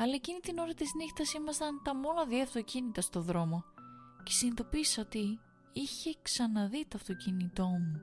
Αλλά 0.00 0.14
εκείνη 0.14 0.40
την 0.40 0.58
ώρα 0.58 0.74
της 0.74 0.94
νύχτας 0.94 1.32
ήμασταν 1.32 1.82
τα 1.84 1.94
μόνα 1.94 2.24
δύο 2.24 2.42
αυτοκίνητα 2.42 3.00
στο 3.00 3.20
δρόμο 3.20 3.64
και 4.22 4.32
συνειδητοποίησα 4.32 5.02
ότι 5.02 5.40
είχε 5.72 6.14
ξαναδεί 6.22 6.86
το 6.86 6.96
αυτοκίνητό 6.96 7.64
μου. 7.64 8.02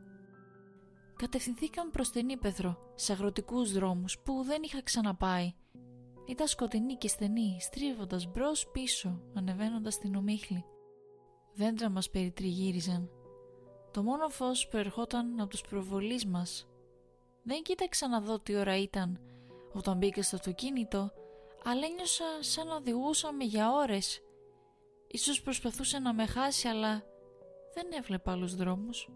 Κατευθυνθήκαμε 1.16 1.90
προς 1.90 2.10
την 2.10 2.30
Ήπεθρο, 2.30 2.78
σε 2.96 3.12
αγροτικούς 3.12 3.72
δρόμους 3.72 4.20
που 4.20 4.44
δεν 4.44 4.64
είχα 4.64 4.84
ξαναπάει 4.84 5.54
ήταν 6.28 6.48
σκοτεινή 6.48 6.96
και 6.96 7.08
στενή, 7.08 7.58
στρίβοντας 7.60 8.32
μπρος 8.32 8.68
πίσω, 8.72 9.22
ανεβαίνοντας 9.34 9.98
την 9.98 10.16
ομίχλη. 10.16 10.66
Δέντρα 11.54 11.90
μας 11.90 12.10
περιτριγύριζαν. 12.10 13.10
Το 13.92 14.04
μόνο 14.04 14.28
φως 14.30 14.68
που 14.68 14.78
ερχόταν 14.78 15.40
από 15.40 15.50
τους 15.50 15.62
προβολείς 15.62 16.26
μας. 16.26 16.68
Δεν 17.44 17.62
κοίταξα 17.62 18.08
να 18.08 18.22
δω 18.22 18.40
τι 18.40 18.56
ώρα 18.56 18.78
ήταν 18.78 19.20
όταν 19.74 19.98
μπήκα 19.98 20.24
στο 20.24 20.36
αυτοκίνητο, 20.36 21.12
αλλά 21.70 21.86
ένιωσα 21.86 22.26
σαν 22.40 22.68
να 22.68 22.76
οδηγούσαμε 22.76 23.44
για 23.44 23.72
ώρες. 23.72 24.22
Ίσως 25.08 25.42
προσπαθούσε 25.42 26.00
να 26.00 26.14
με 26.14 26.26
χάσει, 26.26 26.68
αλλά 26.68 27.04
δεν 27.74 27.88
έβλεπα 27.98 28.32
άλλους 28.32 28.56
δρόμους. 28.56 29.10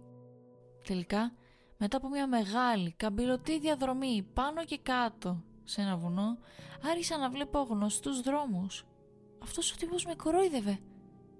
Τελικά, 0.84 1.34
μετά 1.78 1.98
από 1.98 2.10
μια 2.10 2.28
μεγάλη, 2.28 2.92
καμπυλωτή 2.92 3.60
διαδρομή 3.60 4.30
πάνω 4.34 4.66
και 4.66 4.78
κάτω 4.78 5.44
σε 5.64 5.82
ένα 5.82 5.98
βουνό, 5.98 6.38
άρχισα 6.84 7.18
να 7.18 7.30
βλέπω 7.30 7.62
γνωστούς 7.62 8.22
δρόμους. 8.22 8.86
Αυτός 9.44 9.72
ο 9.72 9.76
τύπος 9.76 10.06
με 10.06 10.16
κορόιδευε. 10.16 10.80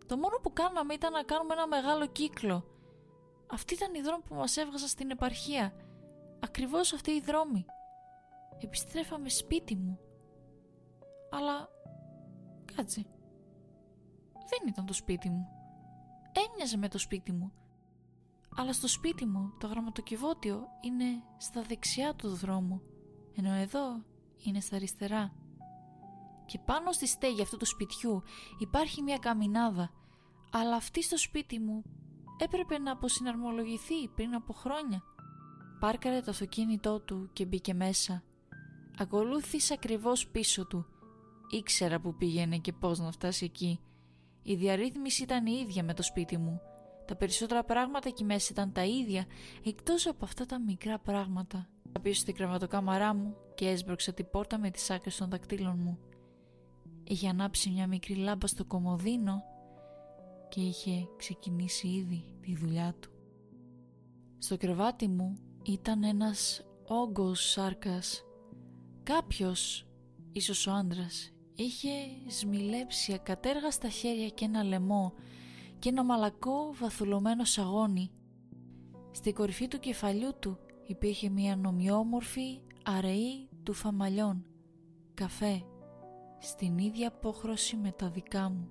Το 0.06 0.18
μόνο 0.18 0.38
που 0.42 0.54
κάναμε 0.54 0.94
ήταν 0.94 1.12
να 1.12 1.24
κάνουμε 1.24 1.54
ένα 1.54 1.68
μεγάλο 1.68 2.08
κύκλο. 2.08 2.66
Αυτή 3.48 3.74
ήταν 3.74 3.94
η 3.94 4.02
δρόμη 4.02 4.24
που 4.28 4.36
μας 4.36 4.58
έβγαζα 4.58 4.88
στην 4.88 5.10
επαρχία. 5.10 5.74
Ακριβώς 6.40 6.94
αυτή 6.94 7.12
η 7.12 7.22
δρόμη. 7.22 7.66
Επιστρέφαμε 8.60 9.30
σπίτι 9.30 9.76
μου. 9.76 10.00
Αλλά... 11.32 11.70
Κάτσε. 12.76 13.06
Δεν 14.34 14.68
ήταν 14.68 14.86
το 14.86 14.94
σπίτι 14.94 15.30
μου. 15.30 15.48
Έμοιαζε 16.32 16.78
με 16.78 16.88
το 16.88 16.98
σπίτι 16.98 17.32
μου. 17.32 17.52
Αλλά 18.56 18.74
στο 18.74 18.88
σπίτι 18.88 19.26
μου 19.26 19.54
το 19.60 19.68
γραμματοκιβώτιο 19.68 20.68
είναι 20.82 21.06
στα 21.38 21.62
δεξιά 21.62 22.16
του 22.16 22.30
δρόμου. 22.30 22.82
Ενώ 23.36 23.54
εδώ 23.54 24.04
είναι 24.44 24.60
στα 24.60 24.76
αριστερά. 24.76 25.34
Και 26.46 26.60
πάνω 26.60 26.92
στη 26.92 27.08
στέγη 27.08 27.42
αυτού 27.42 27.58
του 27.58 27.66
σπιτιού 27.66 28.24
υπάρχει 28.60 29.02
μια 29.02 29.18
καμινάδα, 29.18 29.92
αλλά 30.52 30.76
αυτή 30.76 31.04
στο 31.04 31.18
σπίτι 31.18 31.60
μου 31.60 31.84
έπρεπε 32.38 32.78
να 32.78 32.92
αποσυναρμολογηθεί 32.92 34.08
πριν 34.16 34.34
από 34.34 34.54
χρόνια. 34.54 35.04
Πάρκαρε 35.80 36.22
το 36.22 36.32
αυτοκίνητό 36.32 37.00
του 37.00 37.30
και 37.34 37.46
μπήκε 37.46 37.74
μέσα. 37.74 38.24
Ακολούθησα 38.98 39.74
ακριβώς 39.74 40.28
πίσω 40.28 40.68
του. 40.68 40.86
Ήξερα 41.52 42.00
που 42.00 42.16
πήγαινε 42.16 42.58
και 42.58 42.74
πώς 42.74 43.00
να 43.00 43.12
φτάσει 43.12 43.46
εκεί. 43.46 43.80
Η 44.44 44.56
διαρρύθμιση 44.56 45.24
ήταν 45.24 45.46
η 45.46 45.60
ίδια 45.62 45.84
με 45.84 45.94
το 45.94 46.04
σπίτι 46.04 46.38
μου. 46.38 46.62
Τα 47.06 47.16
περισσότερα 47.16 47.64
πράγματα 47.64 48.08
εκεί 48.08 48.24
μέσα 48.24 48.48
ήταν 48.52 48.72
τα 48.72 48.84
ίδια, 48.86 49.26
εκτός 49.66 50.08
από 50.08 50.26
αυτά 50.26 50.46
τα 50.46 50.60
μικρά 50.60 51.00
πράγματα. 51.00 51.70
Πίσω 52.02 52.20
στην 52.20 52.36
κρεβατοκάμαρά 52.36 53.14
μου 53.14 53.36
και 53.56 53.70
έσπρωξα 53.70 54.14
την 54.14 54.28
πόρτα 54.32 54.60
με 54.60 54.72
τις 54.72 54.90
άκρες 54.90 55.18
των 55.18 55.30
δακτύλων 55.30 55.80
μου. 55.80 56.00
Είχε 57.04 57.28
ανάψει 57.28 57.70
μια 57.70 57.88
μικρή 57.88 58.16
λάμπα 58.16 58.48
στο 58.48 58.66
κομοδίνο 58.66 59.44
και 60.50 60.62
είχε 60.62 61.08
ξεκινήσει 61.18 61.88
ήδη 61.88 62.24
τη 62.42 62.56
δουλειά 62.56 62.96
του. 63.00 63.12
Στο 64.38 64.58
κρεβάτι 64.58 65.08
μου 65.08 65.38
ήταν 65.64 66.04
ένας 66.04 66.66
όγκος 66.88 67.50
σάρκας. 67.50 68.24
Κάποιος, 69.04 69.88
ίσως 70.32 70.68
ο 70.68 70.72
άντρας, 70.72 71.34
είχε 71.62 71.90
σμιλέψει 72.28 73.14
ακατέργαστα 73.14 73.90
χέρια 73.90 74.30
και 74.30 74.46
ένα 74.46 74.64
λαιμό 74.64 75.14
και 75.80 75.90
ένα 75.90 76.04
μαλακό 76.04 76.74
βαθουλωμένο 76.80 77.44
σαγόνι. 77.44 78.12
Στη 79.12 79.34
κορυφή 79.34 79.68
του 79.68 79.80
κεφαλιού 79.80 80.32
του 80.40 80.58
υπήρχε 80.88 81.30
μια 81.30 81.56
νομιόμορφη 81.56 82.62
αραιή 82.84 83.50
του 83.64 83.74
φαμαλιών, 83.74 84.46
καφέ, 85.14 85.64
στην 86.40 86.78
ίδια 86.78 87.08
απόχρωση 87.08 87.76
με 87.78 87.92
τα 87.92 88.10
δικά 88.10 88.50
μου. 88.50 88.70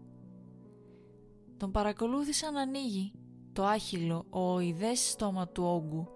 Τον 1.56 1.70
παρακολούθησα 1.70 2.50
να 2.50 2.60
ανοίγει 2.60 3.12
το 3.52 3.64
άχυλο 3.64 4.26
ο 4.30 4.52
οειδές 4.52 5.10
στόμα 5.10 5.48
του 5.48 5.64
όγκου 5.64 6.08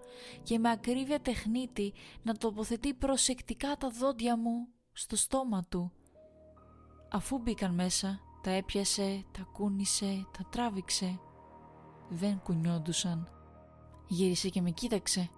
και 0.43 0.59
με 0.59 0.69
ακρίβεια 0.69 1.19
τεχνίτη 1.19 1.93
να 2.23 2.33
τοποθετεί 2.33 2.93
προσεκτικά 2.93 3.75
τα 3.77 3.89
δόντια 3.89 4.37
μου 4.37 4.67
στο 4.91 5.15
στόμα 5.15 5.65
του. 5.69 5.91
Αφού 7.15 7.37
μπήκαν 7.37 7.73
μέσα, 7.73 8.19
τα 8.41 8.51
έπιασε, 8.51 9.23
τα 9.31 9.47
κούνησε, 9.51 10.25
τα 10.37 10.45
τράβηξε. 10.49 11.19
Δεν 12.09 12.39
κουνιόντουσαν. 12.43 13.29
Γύρισε 14.07 14.49
και 14.49 14.61
με 14.61 14.69
κοίταξε 14.69 15.29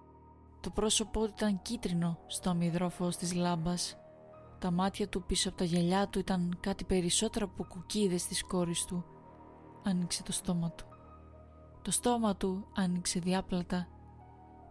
το 0.60 0.70
πρόσωπό 0.70 1.24
του 1.24 1.32
ήταν 1.36 1.62
κίτρινο 1.62 2.18
στο 2.26 2.50
αμυδρό 2.50 2.88
φως 2.88 3.16
της 3.16 3.34
λάμπας. 3.34 3.96
Τα 4.58 4.70
μάτια 4.70 5.08
του 5.08 5.22
πίσω 5.22 5.48
από 5.48 5.58
τα 5.58 5.64
γυαλιά 5.64 6.08
του 6.08 6.18
ήταν 6.18 6.56
κάτι 6.60 6.84
περισσότερο 6.84 7.46
από 7.52 7.64
κουκίδες 7.64 8.26
της 8.26 8.44
κόρης 8.44 8.84
του. 8.84 9.04
Άνοιξε 9.84 10.22
το 10.22 10.32
στόμα 10.32 10.70
του. 10.70 10.84
Το 11.82 11.90
στόμα 11.90 12.36
του 12.36 12.66
άνοιξε 12.76 13.18
διάπλατα. 13.18 13.88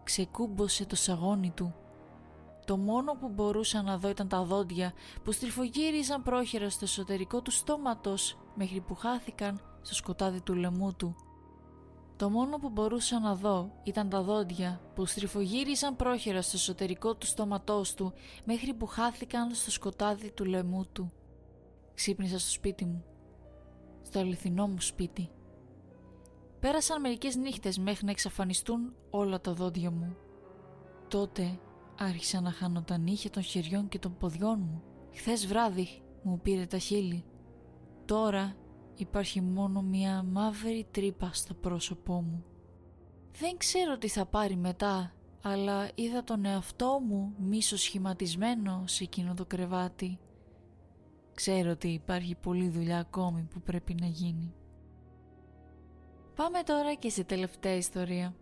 Ξεκούμπωσε 0.04 0.86
το 0.86 0.96
σαγόνι 0.96 1.50
του. 1.50 1.74
Το 2.68 2.76
μόνο 2.76 3.12
που 3.12 3.28
μπορούσα 3.28 3.82
να 3.82 3.98
δω 3.98 4.08
ήταν 4.08 4.28
τα 4.28 4.42
δόντια 4.42 4.92
που 5.24 5.32
στριφογύριζαν 5.32 6.22
πρόχειρα 6.22 6.70
στο 6.70 6.84
εσωτερικό 6.84 7.40
του 7.42 7.50
στόματος 7.50 8.38
μέχρι 8.54 8.80
που 8.80 8.94
χάθηκαν 8.94 9.60
στο 9.82 9.94
σκοτάδι 9.94 10.40
του 10.40 10.54
λαιμού 10.54 10.94
του. 10.94 11.16
Το 12.16 12.30
μόνο 12.30 12.56
που 12.56 12.68
μπορούσα 12.68 13.20
να 13.20 13.34
δω 13.34 13.70
ήταν 13.82 14.08
τα 14.08 14.22
δόντια 14.22 14.80
που 14.94 15.06
στριφογύριζαν 15.06 15.96
πρόχειρα 15.96 16.42
στο 16.42 16.56
εσωτερικό 16.56 17.14
του 17.14 17.26
στόματός 17.26 17.94
του 17.94 18.12
μέχρι 18.44 18.74
που 18.74 18.86
χάθηκαν 18.86 19.54
στο 19.54 19.70
σκοτάδι 19.70 20.30
του 20.30 20.44
λαιμού 20.44 20.86
του. 20.92 21.12
Ξύπνησα 21.94 22.38
στο 22.38 22.50
σπίτι 22.50 22.84
μου. 22.84 23.04
Στο 24.02 24.18
αληθινό 24.18 24.66
μου 24.66 24.80
σπίτι. 24.80 25.30
Πέρασαν 26.60 27.00
μερικές 27.00 27.36
νύχτες 27.36 27.78
μέχρι 27.78 28.04
να 28.04 28.10
εξαφανιστούν 28.10 28.94
όλα 29.10 29.40
τα 29.40 29.52
δόντια 29.52 29.90
μου. 29.90 30.16
Τότε 31.08 31.58
άρχισα 31.98 32.40
να 32.40 32.50
χάνω 32.50 32.82
τα 32.82 32.98
νύχια 32.98 33.30
των 33.30 33.42
χεριών 33.42 33.88
και 33.88 33.98
των 33.98 34.16
ποδιών 34.16 34.58
μου. 34.60 34.82
Χθες 35.14 35.46
βράδυ 35.46 35.88
μου 36.22 36.40
πήρε 36.42 36.66
τα 36.66 36.78
χείλη. 36.78 37.24
Τώρα 38.04 38.56
Υπάρχει 38.98 39.40
μόνο 39.40 39.82
μια 39.82 40.22
μαύρη 40.22 40.86
τρύπα 40.90 41.30
στο 41.32 41.54
πρόσωπό 41.54 42.12
μου. 42.12 42.44
Δεν 43.38 43.56
ξέρω 43.56 43.98
τι 43.98 44.08
θα 44.08 44.26
πάρει 44.26 44.56
μετά, 44.56 45.14
αλλά 45.42 45.90
είδα 45.94 46.24
τον 46.24 46.44
εαυτό 46.44 47.00
μου 47.06 47.34
μίσο 47.38 47.76
σχηματισμένο 47.76 48.82
σε 48.86 49.04
εκείνο 49.04 49.34
το 49.34 49.44
κρεβάτι. 49.44 50.18
Ξέρω 51.34 51.70
ότι 51.70 51.88
υπάρχει 51.88 52.34
πολλή 52.34 52.68
δουλειά 52.68 52.98
ακόμη 52.98 53.42
που 53.42 53.60
πρέπει 53.60 53.94
να 54.00 54.06
γίνει. 54.06 54.54
Πάμε 56.34 56.62
τώρα 56.62 56.94
και 56.94 57.08
στη 57.08 57.24
τελευταία 57.24 57.74
ιστορία. 57.74 58.34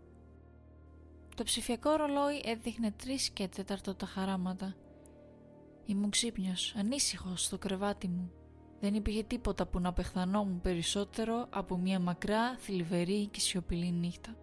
Το 1.37 1.43
ψηφιακό 1.43 1.95
ρολόι 1.95 2.41
έδειχνε 2.45 2.91
τρεις 2.91 3.29
και 3.29 3.47
τέταρτο 3.47 3.95
τα 3.95 4.05
χαράματα. 4.05 4.75
Ήμουν 5.85 6.09
ξύπνιος, 6.09 6.73
ανήσυχος 6.77 7.43
στο 7.43 7.57
κρεβάτι 7.57 8.07
μου. 8.07 8.31
Δεν 8.79 8.93
υπήρχε 8.93 9.23
τίποτα 9.23 9.67
που 9.67 9.79
να 9.79 9.89
απεχθανόμουν 9.89 10.61
περισσότερο 10.61 11.47
από 11.49 11.77
μια 11.77 11.99
μακρά, 11.99 12.57
θλιβερή 12.57 13.27
και 13.27 13.39
σιωπηλή 13.39 13.91
νύχτα. 13.91 14.35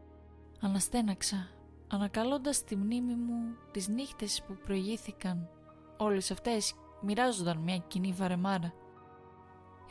Αναστέναξα, 0.61 1.49
ανακαλώντας 1.89 2.65
τη 2.65 2.77
μνήμη 2.77 3.15
μου 3.15 3.57
τις 3.71 3.89
νύχτες 3.89 4.43
που 4.47 4.57
προηγήθηκαν. 4.65 5.49
Όλες 5.97 6.31
αυτές 6.31 6.75
μοιράζονταν 7.03 7.59
μια 7.59 7.79
κοινή 7.79 8.13
βαρεμάρα. 8.13 8.73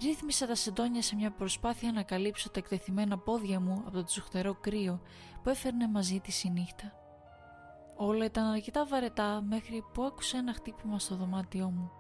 Ρύθμισα 0.02 0.48
τα 0.48 0.56
σεντόνια 0.56 1.02
σε 1.02 1.16
μια 1.16 1.32
προσπάθεια 1.32 1.92
να 1.92 2.04
καλύψω 2.04 2.50
τα 2.50 2.60
εκτεθειμένα 2.60 3.18
πόδια 3.18 3.60
μου 3.60 3.84
από 3.86 3.92
το 3.92 4.04
τσουχτερό 4.04 4.54
κρύο 4.54 5.02
που 5.44 5.50
έφερνε 5.50 5.88
μαζί 5.88 6.20
της 6.20 6.44
η 6.44 6.50
νύχτα. 6.50 6.94
Όλα 7.96 8.26
ήταν 8.26 8.46
αρκετά 8.46 8.86
βαρετά 8.86 9.42
μέχρι 9.42 9.84
που 9.94 10.04
άκουσα 10.04 10.38
ένα 10.38 10.54
χτύπημα 10.54 11.00
στο 11.00 11.16
δωμάτιό 11.16 11.70
μου. 11.70 11.92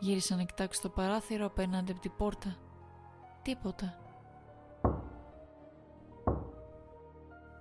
Γύρισα 0.00 0.36
να 0.36 0.42
κοιτάξω 0.42 0.82
το 0.82 0.88
παράθυρο 0.88 1.46
απέναντι 1.46 1.92
από 1.92 2.00
την 2.00 2.12
πόρτα. 2.16 2.56
Τίποτα. 3.42 3.98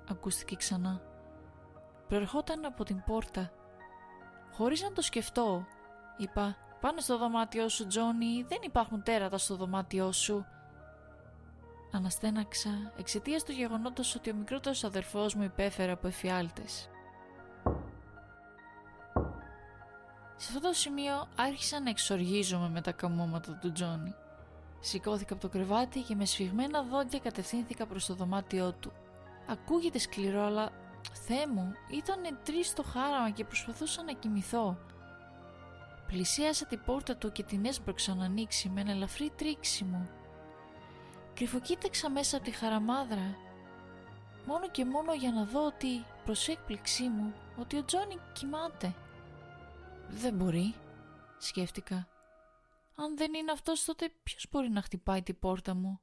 Ακούστηκε 0.10 0.56
ξανά. 0.56 1.02
Προερχόταν 2.08 2.66
από 2.66 2.84
την 2.84 3.04
πόρτα. 3.06 3.52
Χωρίς 4.52 4.82
να 4.82 4.92
το 4.92 5.02
σκεφτώ, 5.02 5.66
είπα 6.18 6.56
«Πάνε 6.82 7.02
στο 7.02 7.18
δωμάτιό 7.18 7.70
σου, 7.70 7.88
Τζόνι, 7.88 8.46
δεν 8.48 8.58
υπάρχουν 8.62 9.04
τέρατα 9.04 9.38
στο 9.38 9.56
δωμάτιό 9.56 10.12
σου». 10.12 10.46
Αναστέναξα 11.92 12.70
εξαιτίας 12.98 13.44
του 13.44 13.52
γεγονότος 13.52 14.16
ότι 14.16 14.30
ο 14.30 14.34
μικρότερος 14.34 14.84
αδερφός 14.84 15.36
μου 15.36 15.44
υπέφερε 15.44 15.92
από 15.92 16.08
εφιάλτες. 16.08 16.90
Σε 20.36 20.48
αυτό 20.56 20.68
το 20.68 20.74
σημείο 20.74 21.28
άρχισα 21.36 21.80
να 21.80 21.90
εξοργίζομαι 21.90 22.70
με 22.70 22.82
τα 22.82 22.92
καμώματα 22.92 23.58
του 23.62 23.72
Τζόνι. 23.72 24.14
Σηκώθηκα 24.80 25.34
από 25.34 25.42
το 25.42 25.50
κρεβάτι 25.50 26.00
και 26.00 26.16
με 26.16 26.26
σφιγμένα 26.26 26.84
δόντια 26.84 27.20
κατευθύνθηκα 27.20 27.86
προς 27.86 28.06
το 28.06 28.14
δωμάτιό 28.14 28.72
του. 28.72 28.92
Ακούγεται 29.48 30.00
σκληρό 30.00 30.46
αλλά 30.46 30.72
Θεέ 31.14 31.48
μου, 31.48 31.74
ήταν 31.92 32.40
τρεις 32.44 32.68
στο 32.68 32.84
χάραμα 32.84 33.30
και 33.30 33.46
προσπαθούσα 33.46 34.04
να 34.04 34.14
κοιμηθώ. 34.14 34.78
Πλησίασα 36.08 36.66
την 36.66 36.82
πόρτα 36.86 37.16
του 37.16 37.32
και 37.32 37.44
την 37.44 37.66
έσπρωξα 37.66 38.16
να 38.16 38.26
ανοίξει 38.26 38.70
με 38.70 38.82
ένα 38.82 38.92
ελαφρύ 38.92 39.32
τρίξιμο. 39.36 40.10
Κρυφοκοίταξα 41.34 42.10
μέσα 42.10 42.36
από 42.38 42.46
τη 42.46 42.52
χαραμάδρα, 42.52 43.36
μόνο 44.46 44.70
και 44.70 44.86
μόνο 44.86 45.14
για 45.14 45.32
να 45.32 45.46
δω 45.46 45.66
ότι, 45.66 46.06
προς 46.26 46.48
έκπληξή 46.48 47.04
μου, 47.04 47.34
ότι 47.58 47.78
ο 47.78 47.86
Τζόνι 47.86 48.18
κοιμάται. 48.34 48.96
Δεν 50.10 50.34
μπορεί, 50.34 50.76
σκέφτηκα. 51.38 52.08
Αν 52.96 53.18
δεν 53.18 53.34
είναι 53.34 53.52
αυτός 53.52 53.86
τότε 53.86 54.12
ποιος 54.24 54.48
μπορεί 54.52 54.70
να 54.70 54.82
χτυπάει 54.82 55.24
την 55.24 55.40
πόρτα 55.40 55.76
μου; 55.76 56.00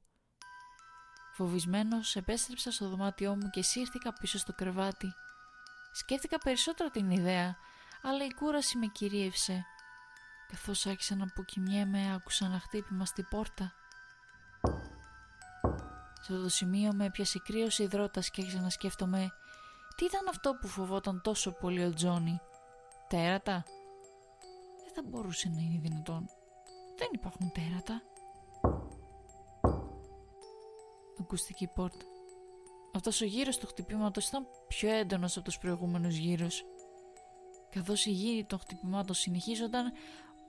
Φοβισμένος 1.33 2.15
επέστρεψα 2.15 2.71
στο 2.71 2.89
δωμάτιό 2.89 3.35
μου 3.35 3.49
και 3.49 3.61
σύρθηκα 3.61 4.13
πίσω 4.13 4.37
στο 4.37 4.53
κρεβάτι. 4.53 5.13
Σκέφτηκα 5.91 6.37
περισσότερο 6.37 6.89
την 6.89 7.09
ιδέα, 7.09 7.55
αλλά 8.01 8.25
η 8.25 8.33
κούραση 8.33 8.77
με 8.77 8.85
κυρίευσε. 8.85 9.65
Καθώς 10.55 10.85
άρχισα 10.85 11.15
να 11.15 11.23
αποκοιμιέμαι 11.23 12.13
άκουσα 12.13 12.45
ένα 12.45 12.59
χτύπημα 12.59 13.05
στη 13.05 13.23
πόρτα. 13.23 13.73
Σε 16.21 16.31
αυτό 16.33 16.41
το 16.41 16.49
σημείο 16.49 16.93
με 16.93 17.05
έπιασε 17.05 17.39
κρύος 17.43 17.79
υδρότας 17.79 18.29
και 18.29 18.41
άρχισα 18.41 18.61
να 18.61 18.69
σκέφτομαι 18.69 19.29
τι 19.95 20.05
ήταν 20.05 20.27
αυτό 20.29 20.57
που 20.61 20.67
φοβόταν 20.67 21.21
τόσο 21.21 21.51
πολύ 21.51 21.83
ο 21.85 21.93
Τζόνι; 21.93 22.39
Τέρατα; 23.07 23.63
Δεν 24.83 24.93
θα 24.93 25.01
μπορούσε 25.05 25.49
να 25.49 25.61
είναι 25.61 25.79
δυνατόν. 25.79 26.29
Δεν 26.97 27.07
υπάρχουν 27.11 27.51
τέρατα. 27.51 28.01
Ακούστηκε 31.19 31.63
η 31.63 31.71
πόρτα. 31.75 32.05
Αυτός 32.93 33.21
ο 33.21 33.25
γύρος 33.25 33.57
του 33.57 33.67
χτυπήματος 33.67 34.27
ήταν 34.27 34.47
πιο 34.67 34.89
έντονος 34.89 35.35
από 35.37 35.45
τους 35.45 35.57
προηγούμενους 35.57 36.15
γύρους. 36.15 36.63
Καθώς 37.69 38.05
οι 38.05 38.11
γύροι 38.11 38.45
των 38.45 38.59
χτυπημάτων 38.59 39.15
συνεχίζονταν, 39.15 39.91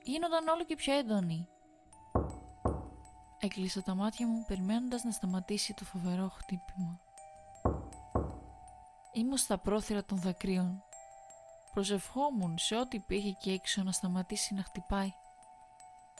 γίνονταν 0.06 0.48
όλο 0.48 0.64
και 0.64 0.74
πιο 0.74 0.94
έντονοι. 0.94 1.48
Έκλεισα 3.40 3.82
τα 3.82 3.94
μάτια 3.94 4.26
μου 4.26 4.44
περιμένοντας 4.48 5.04
να 5.04 5.10
σταματήσει 5.10 5.74
το 5.74 5.84
φοβερό 5.84 6.28
χτύπημα. 6.28 7.00
Ήμουν 9.12 9.36
στα 9.36 9.58
πρόθυρα 9.58 10.04
των 10.04 10.18
δακρύων. 10.18 10.82
Προσευχόμουν 11.72 12.58
σε 12.58 12.76
ό,τι 12.76 12.96
υπήρχε 12.96 13.30
και 13.30 13.52
έξω 13.52 13.82
να 13.82 13.92
σταματήσει 13.92 14.54
να 14.54 14.62
χτυπάει. 14.62 15.14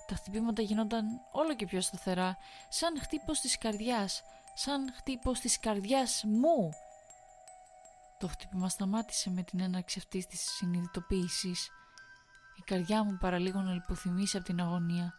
Τα 0.07 0.15
χτυπήματα 0.15 0.63
γινόταν 0.63 1.07
όλο 1.33 1.55
και 1.55 1.67
πιο 1.67 1.81
σταθερά, 1.81 2.37
σαν 2.69 3.01
χτύπος 3.01 3.41
της 3.41 3.59
καρδιάς, 3.59 4.23
σαν 4.55 4.93
χτύπος 4.97 5.41
της 5.41 5.59
καρδιάς 5.59 6.25
μου. 6.27 6.73
Το 8.19 8.29
χτύπημα 8.29 8.69
σταμάτησε 8.69 9.31
με 9.31 9.43
την 9.43 9.61
έναρξη 9.61 9.99
αυτής 9.99 10.27
της 10.27 10.41
συνειδητοποίησης. 10.41 11.71
Η 12.67 12.69
καρδιά 12.69 13.05
μου 13.05 13.17
παραλίγο 13.21 13.61
να 13.61 13.73
λιποθυμήσει 13.73 14.37
από 14.37 14.47
την 14.47 14.61
αγωνία. 14.61 15.15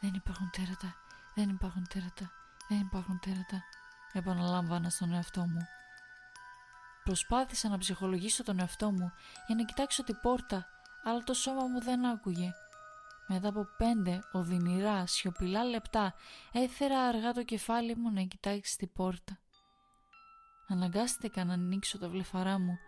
Δεν 0.00 0.14
υπάρχουν 0.14 0.50
τέρατα, 0.50 0.94
δεν 1.34 1.48
υπάρχουν 1.48 1.86
τέρατα, 1.88 2.30
δεν 2.68 2.80
υπάρχουν 2.80 3.18
τέρατα, 3.20 3.62
επαναλάμβανα 4.12 4.90
στον 4.90 5.12
εαυτό 5.12 5.40
μου. 5.40 5.66
Προσπάθησα 7.04 7.68
να 7.68 7.78
ψυχολογήσω 7.78 8.42
τον 8.42 8.60
εαυτό 8.60 8.90
μου 8.90 9.12
για 9.46 9.56
να 9.56 9.64
κοιτάξω 9.64 10.04
την 10.04 10.18
πόρτα, 10.22 10.66
αλλά 11.04 11.22
το 11.22 11.34
σώμα 11.34 11.66
μου 11.66 11.80
δεν 11.80 12.06
άκουγε. 12.06 12.52
Μετά 13.26 13.48
από 13.48 13.66
πέντε 13.76 14.20
οδυνηρά 14.32 15.06
σιωπηλά 15.06 15.64
λεπτά 15.64 16.14
έφερα 16.52 17.00
αργά 17.00 17.32
το 17.32 17.42
κεφάλι 17.42 17.96
μου 17.96 18.12
να 18.12 18.22
κοιτάξει 18.22 18.76
την 18.76 18.92
πόρτα. 18.92 19.38
Αναγκάστηκα 20.68 21.44
να 21.44 21.52
ανοίξω 21.52 21.98
τα 21.98 22.08
βλεφαρά 22.08 22.58
μου 22.58 22.78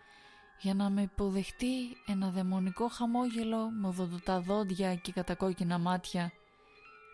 για 0.60 0.74
να 0.74 0.90
με 0.90 1.02
υποδεχτεί 1.02 1.96
ένα 2.06 2.30
δαιμονικό 2.30 2.88
χαμόγελο 2.88 3.70
με 3.70 3.88
οδοντοτά 3.88 4.40
δόντια 4.40 4.94
και 4.94 5.12
κατακόκκινα 5.12 5.78
μάτια. 5.78 6.32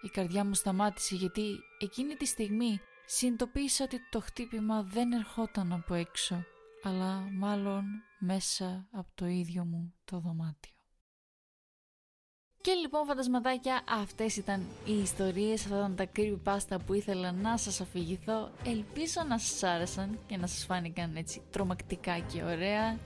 Η 0.02 0.08
καρδιά 0.08 0.44
μου 0.44 0.54
σταμάτησε 0.54 1.14
γιατί 1.14 1.58
εκείνη 1.78 2.14
τη 2.14 2.26
στιγμή 2.26 2.80
συνειδητοποίησα 3.06 3.84
ότι 3.84 3.98
το 4.10 4.20
χτύπημα 4.20 4.82
δεν 4.82 5.12
ερχόταν 5.12 5.72
από 5.72 5.94
έξω 5.94 6.44
αλλά 6.82 7.28
μάλλον 7.32 7.84
μέσα 8.18 8.88
από 8.90 9.08
το 9.14 9.26
ίδιο 9.26 9.64
μου 9.64 9.94
το 10.04 10.18
δωμάτιο. 10.18 10.72
Και 12.60 12.72
λοιπόν 12.72 13.06
φαντασματάκια 13.06 13.82
αυτές 13.88 14.36
ήταν 14.36 14.66
οι 14.86 14.92
ιστορίες, 14.92 15.64
αυτά 15.64 15.76
ήταν 15.76 15.96
τα 15.96 16.06
creepypasta 16.16 16.76
που 16.86 16.94
ήθελα 16.94 17.32
να 17.32 17.56
σας 17.56 17.80
αφηγηθώ. 17.80 18.50
Ελπίζω 18.64 19.22
να 19.28 19.38
σας 19.38 19.62
άρεσαν 19.62 20.18
και 20.26 20.36
να 20.36 20.46
σας 20.46 20.64
φάνηκαν 20.64 21.16
έτσι 21.16 21.42
τρομακτικά 21.50 22.18
και 22.18 22.42
ωραία. 22.42 22.98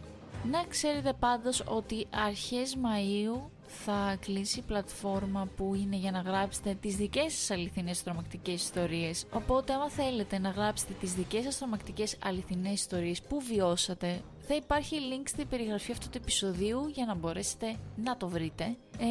Να 0.50 0.64
ξέρετε 0.68 1.12
πάντως 1.12 1.62
ότι 1.66 2.06
αρχές 2.11 2.76
Μαΐου 2.76 3.40
θα 3.66 4.16
κλείσει 4.20 4.59
η 4.59 4.62
πλατφόρμα 4.62 5.48
που 5.56 5.74
είναι 5.74 5.96
για 5.96 6.11
να 6.11 6.20
γράψετε 6.20 6.76
τις 6.80 6.96
δικές 6.96 7.32
σας 7.32 7.50
αληθινές 7.50 8.02
τρομακτικές 8.02 8.62
ιστορίες. 8.62 9.24
Οπότε 9.32 9.72
άμα 9.72 9.88
θέλετε 9.90 10.38
να 10.38 10.50
γράψετε 10.50 10.92
τις 11.00 11.14
δικές 11.14 11.44
σας 11.44 11.59
τρομακτικές 11.59 12.16
αληθινές 12.24 12.72
ιστορίες 12.72 13.22
που 13.22 13.40
βιώσατε, 13.40 14.20
θα 14.48 14.54
υπάρχει 14.54 14.96
link 15.11 15.22
στην 15.24 15.48
περιγραφή 15.48 15.92
αυτού 15.92 16.09
του 16.09 16.18
επεισοδίου 16.22 16.88
για 16.94 17.04
να 17.06 17.14
μπορέσετε 17.14 17.76
να 17.96 18.16
το 18.16 18.28
βρείτε. 18.28 18.64
Ε, 18.98 19.06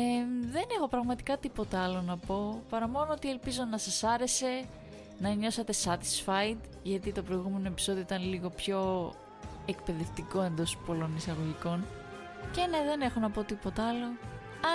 δεν 0.52 0.66
έχω 0.76 0.88
πραγματικά 0.88 1.38
τίποτα 1.38 1.84
άλλο 1.84 2.02
να 2.02 2.18
πω, 2.18 2.64
παρά 2.70 2.88
μόνο 2.88 3.12
ότι 3.12 3.30
ελπίζω 3.30 3.64
να 3.64 3.78
σας 3.78 4.04
άρεσε, 4.04 4.66
να 5.20 5.34
νιώσατε 5.34 5.74
satisfied, 5.84 6.58
γιατί 6.84 7.12
το 7.12 7.22
προηγούμενο 7.22 7.68
επεισόδιο 7.68 8.02
ήταν 8.02 8.24
λίγο 8.30 8.50
πιο 8.50 9.12
εκπαιδευτικό 9.66 10.42
εντός 10.42 10.78
πολλών 10.86 11.16
εισαγωγικών. 11.16 11.86
Και 12.52 12.62
ναι, 12.70 12.84
δεν 12.86 13.02
έχω 13.02 13.20
να 13.20 13.30
πω 13.30 13.44
τίποτα 13.44 13.88
άλλο. 13.88 14.06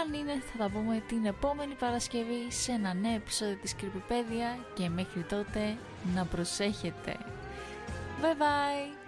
Αν 0.01 0.13
είναι 0.15 0.43
θα 0.53 0.59
τα 0.59 0.71
πούμε 0.71 1.03
την 1.09 1.25
επόμενη 1.25 1.75
Παρασκευή 1.75 2.47
σε 2.49 2.73
ένα 2.73 2.95
νέο 2.95 3.15
επεισόδιο 3.15 3.57
της 3.57 3.75
Creepypedia 3.81 4.65
και 4.75 4.89
μέχρι 4.89 5.23
τότε 5.23 5.77
να 6.15 6.25
προσέχετε. 6.25 7.17
Bye 8.23 8.43
bye! 8.43 9.00